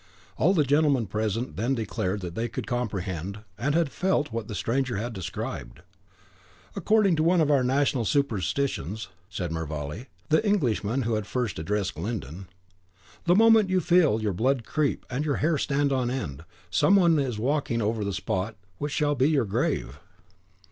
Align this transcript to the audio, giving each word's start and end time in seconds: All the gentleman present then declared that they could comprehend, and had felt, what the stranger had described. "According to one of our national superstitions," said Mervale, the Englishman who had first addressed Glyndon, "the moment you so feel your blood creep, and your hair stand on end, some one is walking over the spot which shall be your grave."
All 0.35 0.55
the 0.55 0.63
gentleman 0.63 1.05
present 1.05 1.57
then 1.57 1.75
declared 1.75 2.21
that 2.21 2.33
they 2.33 2.49
could 2.49 2.65
comprehend, 2.65 3.41
and 3.55 3.75
had 3.75 3.91
felt, 3.91 4.31
what 4.31 4.47
the 4.47 4.55
stranger 4.55 4.97
had 4.97 5.13
described. 5.13 5.83
"According 6.75 7.17
to 7.17 7.23
one 7.23 7.39
of 7.39 7.51
our 7.51 7.63
national 7.63 8.05
superstitions," 8.05 9.09
said 9.29 9.51
Mervale, 9.51 10.07
the 10.29 10.43
Englishman 10.43 11.03
who 11.03 11.13
had 11.13 11.27
first 11.27 11.59
addressed 11.59 11.93
Glyndon, 11.93 12.47
"the 13.25 13.35
moment 13.35 13.69
you 13.69 13.79
so 13.79 13.85
feel 13.85 14.21
your 14.23 14.33
blood 14.33 14.65
creep, 14.65 15.05
and 15.07 15.23
your 15.23 15.35
hair 15.35 15.59
stand 15.59 15.93
on 15.93 16.09
end, 16.09 16.45
some 16.71 16.95
one 16.95 17.19
is 17.19 17.37
walking 17.37 17.79
over 17.79 18.03
the 18.03 18.11
spot 18.11 18.55
which 18.79 18.93
shall 18.93 19.13
be 19.13 19.29
your 19.29 19.45
grave." 19.45 19.99